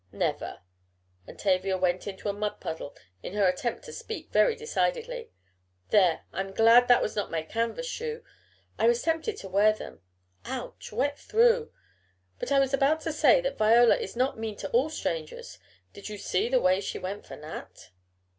"Never," 0.11 0.61
and 1.27 1.37
Tavia 1.37 1.77
went 1.77 2.07
into 2.07 2.27
a 2.27 2.33
mud 2.33 2.59
puddle 2.59 2.95
in 3.21 3.33
her 3.35 3.47
attempt 3.47 3.83
to 3.83 3.93
speak 3.93 4.31
very 4.31 4.55
decidedly. 4.55 5.29
"There! 5.89 6.21
I'm 6.33 6.53
glad 6.55 6.87
that 6.87 7.03
was 7.03 7.15
not 7.15 7.29
my 7.29 7.43
canvas 7.43 7.85
shoe. 7.85 8.23
I 8.79 8.87
was 8.87 9.03
tempted 9.03 9.37
to 9.37 9.47
wear 9.47 9.73
them. 9.73 10.01
Ouch! 10.43 10.91
Wet 10.91 11.19
through! 11.19 11.71
But 12.39 12.51
I 12.51 12.57
was 12.57 12.73
about 12.73 13.01
to 13.01 13.13
say 13.13 13.41
that 13.41 13.59
Viola 13.59 13.95
is 13.95 14.15
not 14.15 14.39
mean 14.39 14.55
to 14.55 14.69
all 14.71 14.89
strangers. 14.89 15.59
Did 15.93 16.09
you 16.09 16.17
see 16.17 16.49
the 16.49 16.59
way 16.59 16.81
she 16.81 16.97
went 16.97 17.27
for 17.27 17.35
Nat?" 17.35 17.91